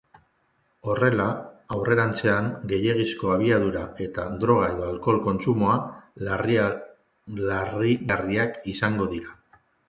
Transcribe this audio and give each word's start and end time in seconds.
Horrela, 0.93 1.25
aurrerantzean 1.75 2.47
gehiegizko 2.71 3.29
abiadura 3.33 3.83
eta 4.05 4.25
droga 4.45 4.71
edo 4.71 4.87
alkohol 4.87 5.21
kontsumoa 5.27 5.77
larrigarriak 6.31 8.59
izango 8.75 9.09
dira. 9.15 9.39